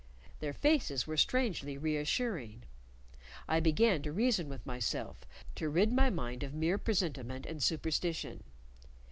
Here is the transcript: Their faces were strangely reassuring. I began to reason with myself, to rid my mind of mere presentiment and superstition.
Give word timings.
Their 0.39 0.51
faces 0.53 1.05
were 1.05 1.15
strangely 1.15 1.77
reassuring. 1.77 2.63
I 3.47 3.59
began 3.59 4.01
to 4.01 4.11
reason 4.11 4.49
with 4.49 4.65
myself, 4.65 5.27
to 5.53 5.69
rid 5.69 5.93
my 5.93 6.09
mind 6.09 6.41
of 6.41 6.55
mere 6.55 6.79
presentiment 6.79 7.45
and 7.45 7.61
superstition. 7.61 8.43